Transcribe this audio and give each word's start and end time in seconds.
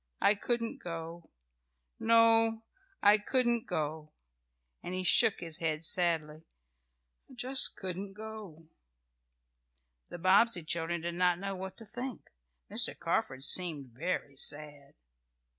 I 0.19 0.33
couldn't 0.33 0.79
go. 0.79 1.29
No, 1.99 2.63
I 3.03 3.19
couldn't 3.19 3.67
go," 3.67 4.13
and 4.81 4.95
he 4.95 5.03
shook 5.03 5.39
his 5.41 5.59
head 5.59 5.83
sadly. 5.83 6.41
"I 7.29 7.33
just 7.35 7.75
couldn't 7.75 8.13
go." 8.13 8.57
The 10.09 10.17
Bobbsey 10.17 10.63
children 10.63 11.01
did 11.01 11.13
not 11.13 11.37
know 11.37 11.55
what 11.55 11.77
to 11.77 11.85
think. 11.85 12.31
Mr. 12.67 12.97
Carford 12.97 13.43
seemed 13.43 13.91
very 13.91 14.35
sad. 14.35 14.95